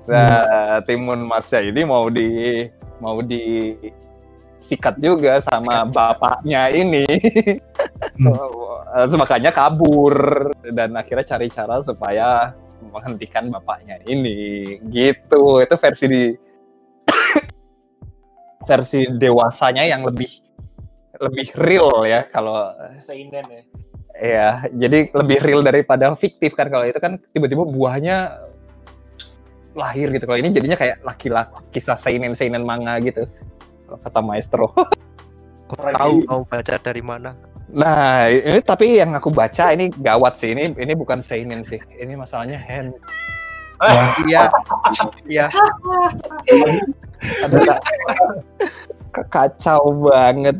Nah 0.05 0.79
Timun 0.85 1.25
Masnya 1.25 1.65
ini 1.65 1.81
mau 1.81 2.05
di 2.13 2.61
mau 3.01 3.19
di 3.25 3.73
sikat 4.61 4.97
juga 5.01 5.41
sama 5.41 5.85
bapaknya 5.89 6.69
ini. 6.69 7.05
Terus 8.95 9.15
makanya 9.17 9.49
kabur 9.51 10.49
dan 10.73 10.93
akhirnya 10.93 11.25
cari 11.25 11.47
cara 11.49 11.81
supaya 11.81 12.53
menghentikan 12.93 13.49
bapaknya 13.49 13.97
ini 14.05 14.77
gitu 14.93 15.57
itu 15.63 15.75
versi 15.75 16.05
di 16.05 16.23
versi 18.69 19.09
dewasanya 19.09 19.89
yang 19.89 20.05
lebih 20.05 20.29
lebih 21.17 21.47
real 21.55 22.03
ya 22.03 22.27
kalau 22.27 22.75
Seinen 22.99 23.45
ya. 23.47 23.61
Ya 24.15 24.63
jadi 24.71 25.11
lebih 25.11 25.37
real 25.43 25.61
daripada 25.61 26.15
fiktif 26.15 26.55
kan 26.55 26.71
kalau 26.71 26.87
itu 26.87 26.99
kan 26.99 27.19
tiba-tiba 27.35 27.67
buahnya 27.67 28.39
lahir 29.75 30.07
gitu 30.15 30.23
kalau 30.23 30.39
ini 30.39 30.55
jadinya 30.55 30.79
kayak 30.79 31.03
laki-laki 31.03 31.51
kisah 31.75 31.99
seinen 31.99 32.31
seinen 32.31 32.63
manga 32.63 32.95
gitu 33.03 33.27
kalau 33.85 33.99
kata 33.99 34.19
maestro 34.23 34.67
Kok 35.65 35.81
tahu 35.97 36.15
mau 36.29 36.41
baca 36.45 36.77
dari 36.77 37.01
mana 37.01 37.33
Nah, 37.75 38.29
ini 38.29 38.61
tapi 38.61 39.01
yang 39.01 39.17
aku 39.17 39.33
baca 39.33 39.73
ini 39.73 39.89
gawat 39.89 40.37
sih. 40.37 40.53
Ini 40.53 40.77
ini 40.77 40.93
bukan 40.93 41.17
seinen 41.17 41.65
sih. 41.65 41.81
Ini 41.97 42.13
masalahnya 42.13 42.61
hand. 42.61 42.93
iya 44.29 44.47
iya 45.27 45.45
kacau 49.27 49.91
banget. 50.05 50.55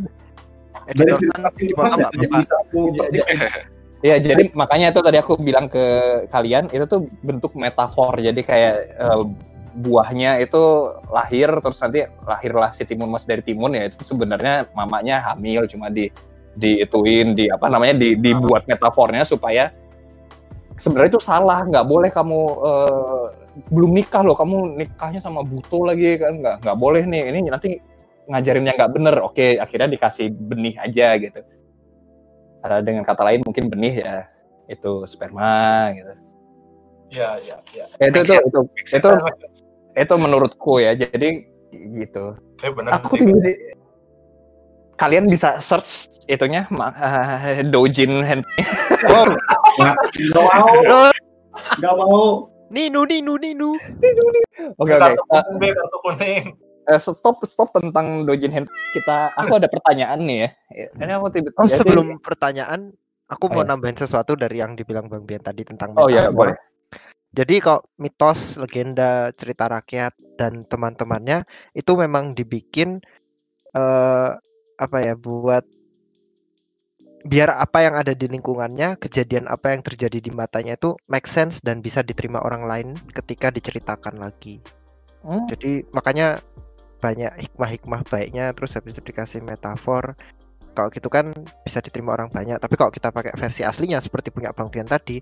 Editor 0.85 1.17
kan 1.17 1.41
ya, 1.41 1.41
nggak 1.41 1.53
jadi 1.57 1.73
apa-apa 1.73 2.37
bisa 2.37 2.55
aku 2.61 2.79
petik. 2.93 3.25
Ya, 4.05 4.21
jadi 4.21 4.53
makanya 4.53 4.93
itu 4.93 5.01
tadi 5.01 5.17
aku 5.17 5.33
bilang 5.41 5.65
ke 5.65 5.81
kalian 6.29 6.69
itu 6.69 6.85
tuh 6.85 7.09
bentuk 7.25 7.57
metafor. 7.57 8.13
Jadi 8.21 8.45
kayak 8.45 8.75
eh, 9.01 9.21
buahnya 9.81 10.45
itu 10.45 10.93
lahir 11.09 11.49
terus 11.57 11.81
nanti 11.81 12.05
lahirlah 12.21 12.69
si 12.69 12.85
timun 12.85 13.09
mas 13.09 13.25
dari 13.25 13.41
timun 13.41 13.73
ya. 13.73 13.89
Itu 13.89 14.05
sebenarnya 14.05 14.69
mamanya 14.77 15.33
hamil 15.33 15.65
cuma 15.65 15.89
di 15.89 16.13
diituin 16.53 17.33
di 17.33 17.49
apa 17.49 17.65
namanya 17.65 17.97
di, 17.97 18.13
dibuat 18.13 18.69
metafornya 18.69 19.25
supaya 19.25 19.73
sebenarnya 20.77 21.17
itu 21.17 21.23
salah. 21.25 21.65
Nggak 21.65 21.85
boleh 21.89 22.09
kamu 22.13 22.41
eh, 22.61 23.25
belum 23.73 23.89
nikah 23.89 24.21
loh. 24.21 24.37
Kamu 24.37 24.77
nikahnya 24.85 25.17
sama 25.17 25.41
buto 25.41 25.81
lagi 25.81 26.21
kan. 26.21 26.45
Nggak 26.45 26.55
nggak 26.61 26.77
boleh 26.77 27.01
nih. 27.09 27.33
Ini 27.33 27.39
nanti 27.49 27.94
ngajarin 28.27 28.65
yang 28.65 28.75
nggak 28.75 28.93
bener 28.93 29.15
oke 29.21 29.57
akhirnya 29.57 29.89
dikasih 29.91 30.27
benih 30.33 30.75
aja 30.77 31.15
gitu. 31.17 31.39
Ada 32.61 32.81
dengan 32.81 33.05
kata 33.05 33.21
lain 33.21 33.41
mungkin 33.45 33.69
benih 33.69 34.01
ya 34.01 34.15
itu 34.65 35.05
sperma 35.05 35.93
gitu. 35.93 36.13
Iya, 37.13 37.29
iya, 37.45 37.57
iya. 37.71 37.85
Ya, 38.01 38.05
itu 38.09 38.19
itu 38.25 38.33
itu 38.49 38.59
itu 38.97 39.09
Eh, 39.95 40.03
itu 40.03 40.13
menurutku 40.17 40.81
ya 40.81 40.91
jadi 40.91 41.45
gitu. 41.71 42.35
Benar 42.59 42.99
aku 42.99 43.15
sih. 43.15 43.23
tiba 43.23 43.35
kalian 44.95 45.27
bisa 45.27 45.59
search 45.59 46.07
itunya 46.25 46.65
eh, 46.71 47.61
dojin 47.67 48.23
hand 48.25 48.43
oh 49.13 49.27
Nggak 49.77 49.95
mau, 50.49 50.71
nggak 51.77 51.93
mau. 51.99 52.49
ninu 52.73 53.05
ninu 53.05 53.37
ninu 53.37 53.69
oke 54.81 54.89
oke. 54.89 54.97
Kartu 54.97 55.21
Eh, 55.21 55.43
kuning, 55.45 55.73
kartu 55.77 55.97
kuning. 56.01 56.43
Eh, 56.85 56.99
stop 56.99 57.41
stop 57.45 57.69
tentang 57.73 58.23
dojin 58.25 58.51
hand 58.53 58.67
kita 58.93 59.33
aku 59.35 59.57
ada 59.57 59.67
pertanyaan 59.69 60.19
nih 60.23 60.37
ya 60.45 60.49
ini 61.01 61.11
aku 61.13 61.27
tiba 61.33 61.49
oh 61.57 61.65
jadi- 61.65 61.77
sebelum 61.81 62.17
pertanyaan 62.21 62.93
aku 63.25 63.49
Oh, 63.49 63.57
mau 63.57 63.65
iya. 63.65 63.73
nambahin 63.73 63.97
sesuatu 63.97 64.37
dari 64.37 64.61
yang 64.61 64.77
dibilang 64.77 65.09
bang 65.09 65.25
Bian 65.25 65.41
tadi 65.41 65.65
tentang 65.65 65.97
oh 65.97 66.05
ya 66.09 66.29
boleh 66.29 66.53
Jadi 67.35 67.59
kalau 67.59 67.83
mitos, 67.99 68.55
legenda, 68.55 69.27
cerita 69.35 69.67
rakyat 69.67 70.15
dan 70.39 70.63
teman-temannya 70.71 71.43
itu 71.75 71.91
memang 71.99 72.31
dibikin 72.31 73.03
eh 73.75 74.31
apa 74.79 74.97
ya 75.03 75.19
buat 75.19 75.67
biar 77.27 77.51
apa 77.59 77.83
yang 77.83 77.99
ada 77.99 78.15
di 78.15 78.31
lingkungannya, 78.31 78.95
kejadian 79.03 79.51
apa 79.51 79.75
yang 79.75 79.83
terjadi 79.83 80.23
di 80.23 80.31
matanya 80.31 80.79
itu 80.79 80.95
make 81.11 81.27
sense 81.27 81.59
dan 81.59 81.83
bisa 81.83 81.99
diterima 82.05 82.39
orang 82.39 82.63
lain 82.71 82.87
ketika 83.11 83.51
diceritakan 83.51 84.15
lagi. 84.15 84.63
Hmm. 85.25 85.43
Jadi 85.51 85.83
makanya 85.91 86.39
banyak 87.05 87.29
hikmah-hikmah 87.37 88.01
baiknya 88.09 88.49
terus 88.57 88.73
habis 88.73 88.97
itu 88.97 89.13
dikasih 89.13 89.45
metafor. 89.45 90.17
Kalau 90.73 90.89
gitu 90.89 91.07
kan 91.07 91.31
bisa 91.61 91.79
diterima 91.79 92.17
orang 92.17 92.33
banyak. 92.33 92.57
Tapi 92.57 92.73
kalau 92.73 92.89
kita 92.89 93.13
pakai 93.13 93.37
versi 93.37 93.61
aslinya 93.61 94.01
seperti 94.01 94.33
punya 94.33 94.51
Bang 94.51 94.73
Dian 94.73 94.89
tadi, 94.89 95.21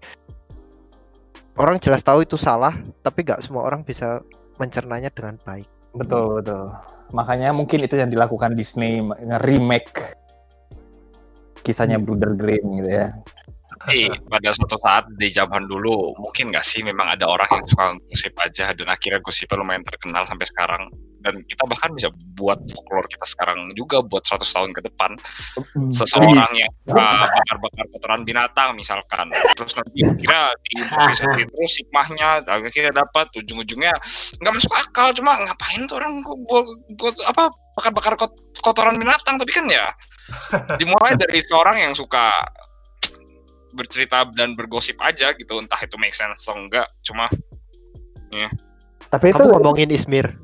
orang 1.60 1.78
jelas 1.78 2.02
tahu 2.02 2.25
itu 2.25 2.40
salah, 2.40 2.74
tapi 3.06 3.22
nggak 3.28 3.44
semua 3.44 3.68
orang 3.68 3.84
bisa 3.84 4.24
mencernanya 4.58 5.12
dengan 5.13 5.38
baik. 5.44 5.68
Betul, 5.94 6.42
betul. 6.42 6.74
Makanya 7.13 7.54
mungkin 7.54 7.86
itu 7.86 8.00
yang 8.00 8.10
dilakukan 8.10 8.58
Disney 8.58 8.98
nge-remake 9.04 10.18
kisahnya 11.62 12.02
Bruder 12.02 12.34
Grimm 12.34 12.82
gitu 12.82 12.90
ya. 12.90 13.13
Tapi 13.70 14.10
pada 14.32 14.50
suatu 14.56 14.80
saat 14.80 15.06
di 15.20 15.28
zaman 15.30 15.68
dulu 15.70 16.16
mungkin 16.18 16.50
nggak 16.50 16.66
sih 16.66 16.82
memang 16.82 17.13
ada 17.13 17.30
orang 17.30 17.46
yang 17.52 17.66
suka 17.68 17.94
gosip 18.10 18.34
aja 18.40 18.72
dan 18.72 18.88
akhirnya 18.90 19.20
gosipnya 19.20 19.60
lumayan 19.60 19.84
terkenal 19.84 20.24
sampai 20.24 20.48
sekarang 20.48 20.88
dan 21.24 21.39
kita 21.48 21.63
bahkan 21.63 21.96
bisa 21.96 22.12
buat 22.36 22.60
folklore 22.68 23.08
kita 23.08 23.24
sekarang 23.24 23.72
juga 23.80 24.03
buat 24.03 24.27
100 24.27 24.44
tahun 24.44 24.72
ke 24.75 24.82
depan. 24.92 25.12
Seseorang 25.89 26.51
yang 26.51 26.72
suka 26.84 27.08
bakar-bakar 27.32 27.86
kotoran 27.96 28.22
binatang 28.27 28.75
misalkan. 28.75 29.32
Terus 29.56 29.74
nanti 29.80 30.03
kira 30.20 30.51
di 30.68 30.75
terus 31.56 31.74
hikmahnya 31.80 32.44
akhirnya 32.44 32.92
dapat 32.92 33.32
ujung-ujungnya 33.39 33.96
nggak 34.44 34.53
masuk 34.53 34.74
akal. 34.75 35.15
Cuma 35.15 35.39
ngapain 35.48 35.88
tuh 35.88 35.96
orang 36.03 36.20
kok 36.27 36.38
buat, 36.44 36.65
buat 37.00 37.15
apa 37.24 37.44
bakar-bakar 37.80 38.13
kot- 38.20 38.44
kotoran 38.60 39.00
binatang? 39.00 39.39
Tapi 39.39 39.51
kan 39.56 39.65
ya 39.72 39.88
dimulai 40.80 41.15
dari 41.15 41.39
seorang 41.39 41.80
yang 41.80 41.96
suka 41.96 42.27
bercerita 43.74 44.27
dan 44.36 44.60
bergosip 44.60 45.00
aja 45.00 45.32
gitu. 45.39 45.56
Entah 45.56 45.80
itu 45.80 45.96
make 45.96 46.13
sense 46.13 46.44
atau 46.44 46.60
enggak 46.60 46.92
cuma 47.08 47.32
Tapi 49.13 49.30
itu 49.30 49.38
Kamu 49.38 49.62
ngomongin 49.62 49.94
Ismir. 49.94 50.43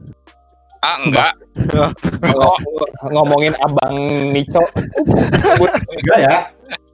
Ah 0.79 0.95
enggak 1.03 1.31
kalau 2.23 2.51
ngomongin 3.11 3.53
Abang 3.59 3.95
Nico, 4.31 4.63
Enggak 5.91 6.19
ya. 6.19 6.35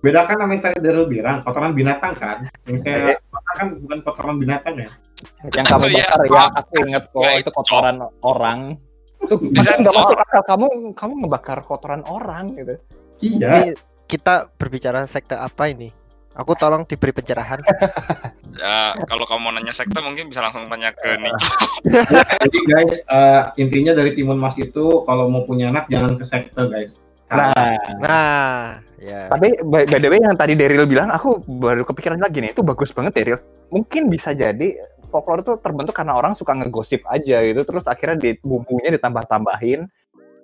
Bedakan 0.01 0.37
sama 0.37 0.53
yang 0.53 0.61
tadi 0.61 0.77
Daryl 0.85 1.05
bilang, 1.09 1.41
kotoran 1.41 1.73
binatang 1.73 2.13
kan. 2.13 2.45
Yang 2.69 2.77
saya 2.85 3.17
bakar 3.33 3.53
kan 3.57 3.67
bukan 3.81 3.99
kotoran 4.05 4.35
binatang 4.37 4.75
ya. 4.77 4.89
yang 5.53 5.65
kamu 5.65 5.85
Oh, 5.85 5.89
iya. 5.89 6.05
bakar 6.05 6.21
ya, 6.29 6.43
aku 6.61 6.73
inget 6.85 7.03
kok 7.09 7.31
itu 7.41 7.51
kotoran 7.53 7.95
orang. 8.21 8.59
Tuh, 9.25 9.37
Bisa 9.41 9.73
nggak 9.81 9.93
masuk 9.95 10.17
akal 10.21 10.41
kamu 10.45 10.65
kamu 10.93 11.13
ngebakar 11.25 11.59
kotoran 11.65 12.03
orang 12.05 12.53
gitu. 12.53 12.75
Iya. 13.21 13.49
Ini 13.49 13.61
kita 14.05 14.53
berbicara 14.53 15.09
sekte 15.09 15.33
apa 15.33 15.73
ini? 15.73 15.89
Aku 16.35 16.51
tolong 16.59 16.83
diberi 16.83 17.15
pencerahan. 17.15 17.63
ya, 18.61 18.95
kalau 19.07 19.23
kamu 19.23 19.39
mau 19.39 19.51
nanya 19.55 19.71
sekte 19.71 19.99
mungkin 20.03 20.27
bisa 20.27 20.43
langsung 20.43 20.67
tanya 20.67 20.91
ke 20.91 21.15
Nico 21.23 21.47
Jadi 22.43 22.59
guys, 22.67 22.95
eh, 23.07 23.41
intinya 23.59 23.95
dari 23.95 24.11
Timun 24.15 24.39
Mas 24.39 24.59
itu 24.59 25.03
kalau 25.07 25.31
mau 25.31 25.47
punya 25.47 25.71
anak 25.71 25.87
jangan 25.87 26.19
ke 26.19 26.25
sekte 26.27 26.61
guys. 26.67 26.99
Karena 27.31 27.55
Nah, 27.55 27.73
Nah, 28.05 28.61
ya. 29.01 29.31
tapi 29.31 29.57
by, 29.63 29.87
by 29.89 29.97
the 29.97 30.09
way 30.11 30.21
yang 30.21 30.37
tadi 30.37 30.53
Daryl 30.53 30.85
bilang, 30.85 31.09
aku 31.09 31.41
baru 31.41 31.81
kepikiran 31.87 32.21
lagi 32.21 32.43
nih, 32.43 32.53
itu 32.53 32.61
bagus 32.61 32.93
banget 32.93 33.17
Daryl. 33.17 33.39
Mungkin 33.73 34.11
bisa 34.13 34.35
jadi 34.35 34.77
folklore 35.09 35.41
itu 35.41 35.53
terbentuk 35.63 35.95
karena 35.95 36.13
orang 36.19 36.37
suka 36.37 36.53
ngegosip 36.53 37.01
aja 37.09 37.41
gitu, 37.41 37.63
terus 37.65 37.87
akhirnya 37.89 38.19
di 38.19 38.37
bumbunya 38.43 38.93
ditambah-tambahin, 38.93 39.87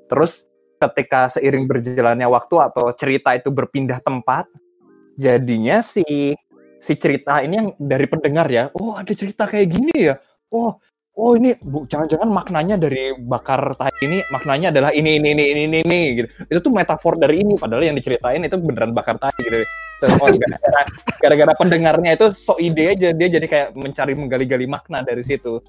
terus 0.10 0.50
ketika 0.82 1.30
seiring 1.30 1.70
berjalannya 1.70 2.26
waktu 2.26 2.56
atau 2.58 2.90
cerita 2.98 3.38
itu 3.38 3.54
berpindah 3.54 4.02
tempat, 4.02 4.50
jadinya 5.22 5.86
si 5.86 6.34
si 6.82 6.94
cerita 6.98 7.46
ini 7.46 7.54
yang 7.62 7.68
dari 7.78 8.10
pendengar 8.10 8.50
ya, 8.50 8.74
oh 8.74 8.98
ada 8.98 9.14
cerita 9.14 9.46
kayak 9.46 9.70
gini 9.70 10.10
ya, 10.10 10.18
oh 10.50 10.82
oh 11.14 11.38
ini 11.38 11.54
bu 11.62 11.86
jangan-jangan 11.86 12.26
maknanya 12.32 12.76
dari 12.82 13.14
bakar 13.20 13.78
tai 13.78 13.94
ini 14.02 14.26
maknanya 14.34 14.74
adalah 14.74 14.90
ini 14.90 15.22
ini 15.22 15.36
ini 15.38 15.44
ini 15.54 15.62
ini, 15.70 15.78
ini 15.86 16.02
gitu. 16.18 16.28
Itu 16.50 16.60
tuh 16.66 16.74
metafor 16.74 17.22
dari 17.22 17.46
ini 17.46 17.54
padahal 17.60 17.86
yang 17.86 17.96
diceritain 18.00 18.42
itu 18.42 18.58
beneran 18.58 18.98
bakar 18.98 19.22
tai 19.22 19.36
gitu. 19.38 19.62
Oh, 20.18 20.34
gara-gara, 20.34 20.82
gara-gara 21.22 21.54
pendengarnya 21.62 22.18
itu 22.18 22.34
so 22.34 22.58
ide 22.58 22.98
aja 22.98 23.14
dia 23.14 23.28
jadi 23.30 23.46
kayak 23.46 23.68
mencari 23.78 24.18
menggali-gali 24.18 24.66
makna 24.66 25.06
dari 25.06 25.22
situ. 25.22 25.62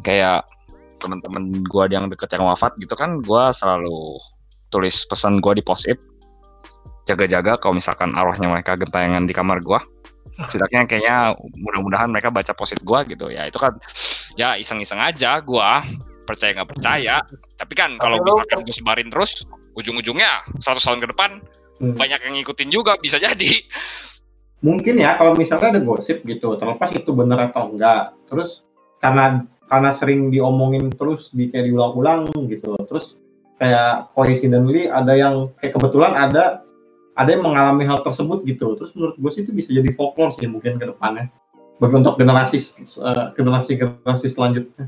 Kayak 0.00 0.48
teman-teman 0.96 1.60
gua 1.68 1.84
yang 1.92 2.08
deket 2.08 2.32
yang 2.32 2.48
wafat 2.48 2.72
gitu 2.80 2.96
kan 2.96 3.20
gua 3.20 3.52
selalu 3.52 4.16
tulis 4.72 5.04
pesan 5.04 5.44
gua 5.44 5.52
di 5.52 5.60
post 5.60 5.84
it 5.92 6.00
jaga-jaga 7.06 7.56
kalau 7.62 7.78
misalkan 7.78 8.12
arwahnya 8.12 8.50
mereka 8.50 8.74
gentayangan 8.74 9.24
di 9.24 9.32
kamar 9.32 9.62
gua 9.62 9.80
setidaknya 10.50 10.84
kayaknya 10.84 11.16
mudah-mudahan 11.38 12.10
mereka 12.10 12.28
baca 12.34 12.52
post 12.52 12.76
it 12.76 12.82
gua 12.82 13.06
gitu 13.06 13.30
ya 13.30 13.46
itu 13.46 13.56
kan 13.56 13.78
ya 14.34 14.58
iseng-iseng 14.58 15.00
aja 15.00 15.40
gua 15.40 15.86
percaya 16.26 16.58
nggak 16.58 16.70
percaya 16.74 17.22
tapi 17.54 17.74
kan 17.78 17.94
kalau 18.02 18.18
misalkan 18.18 18.66
gue 18.66 18.74
sebarin 18.74 19.06
terus 19.06 19.46
ujung-ujungnya 19.78 20.42
100 20.58 20.82
tahun 20.82 21.00
ke 21.06 21.08
depan 21.14 21.32
Hmm. 21.76 21.92
banyak 21.92 22.24
yang 22.24 22.34
ngikutin 22.40 22.72
juga 22.72 22.96
bisa 22.96 23.20
jadi 23.20 23.52
mungkin 24.64 24.96
ya 24.96 25.14
kalau 25.20 25.36
misalnya 25.36 25.76
ada 25.76 25.80
gosip 25.84 26.24
gitu, 26.24 26.56
terlepas 26.56 26.90
itu 26.90 27.10
benar 27.12 27.52
atau 27.52 27.70
enggak. 27.70 28.16
Terus 28.26 28.64
karena 28.98 29.44
karena 29.66 29.90
sering 29.92 30.34
diomongin 30.34 30.90
terus 30.94 31.30
di 31.30 31.52
kayak 31.52 31.68
diulang-ulang 31.70 32.32
gitu. 32.50 32.74
Terus 32.88 33.20
kayak 33.60 34.12
coincidentally 34.16 34.88
ada 34.88 35.14
yang 35.14 35.54
kayak 35.60 35.76
kebetulan 35.76 36.12
ada 36.16 36.65
ada 37.16 37.32
yang 37.32 37.42
mengalami 37.42 37.88
hal 37.88 38.04
tersebut 38.04 38.44
gitu. 38.44 38.76
Terus 38.76 38.92
menurut 38.92 39.16
gue 39.16 39.30
sih 39.32 39.42
itu 39.42 39.52
bisa 39.56 39.72
jadi 39.72 39.88
folklore 39.96 40.36
sih 40.36 40.46
mungkin 40.46 40.76
ke 40.76 40.86
depannya. 40.92 41.32
Bagi 41.80 41.94
untuk 41.96 42.16
generasi 42.20 42.60
eh, 43.02 43.26
generasi 43.36 43.72
generasi 43.80 44.26
selanjutnya. 44.28 44.84